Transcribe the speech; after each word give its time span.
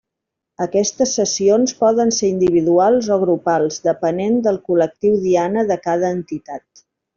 Aquestes 0.65 1.11
sessions 1.17 1.73
poden 1.81 2.13
ser 2.21 2.29
individuals 2.29 3.11
o 3.17 3.19
grupals 3.25 3.79
depenent 3.91 4.41
del 4.49 4.59
col·lectiu 4.71 5.21
diana 5.29 5.67
de 5.75 5.79
cada 5.87 6.13
entitat. 6.19 6.87